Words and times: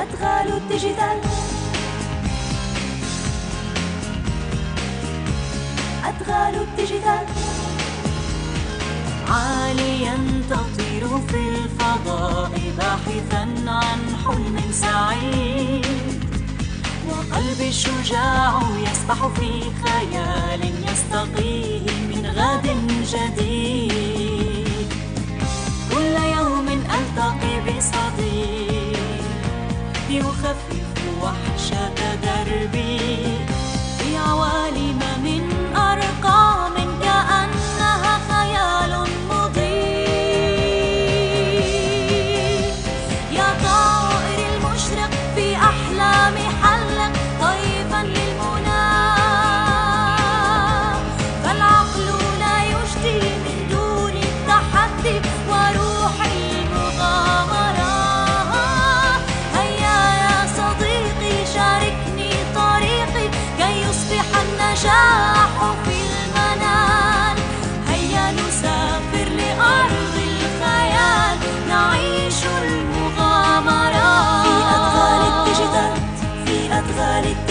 أدغال 0.00 0.52
الديجيتال. 0.56 1.18
أدغال 6.04 6.54
الديجيتال. 6.62 7.26
عاليا 9.28 10.16
تطير 10.50 11.08
في 11.28 11.36
الفضاء 11.48 12.52
باحثا 12.78 13.44
عن 13.66 14.00
حلم 14.24 14.58
سعيد. 14.72 16.24
وقلبي 17.08 17.68
الشجاع 17.68 18.62
يسبح 18.78 19.26
في 19.26 19.50
خيال 19.84 20.62
يستقيه 20.88 21.86
من 22.10 22.26
غد 22.36 22.66
جديد. 23.12 24.88
كل 25.92 26.14
يوم 26.36 26.68
ألتقي 26.68 27.54
بصديق. 27.66 28.69
يخفف 30.10 30.82
وحشة 31.22 32.14
دربي 32.22 33.09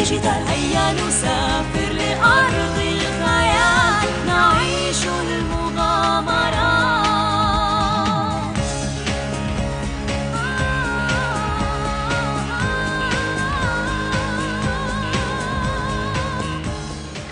ديجيتال 0.09 0.47
هيا 0.47 0.91
نسافر 0.93 1.93
لأرض 1.93 2.77
الخيال. 2.77 4.25
نعيش 4.27 5.03
المغامرة 5.05 6.69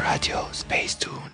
راديو 0.02 0.40
سبيس 0.52 0.98
تون 0.98 1.32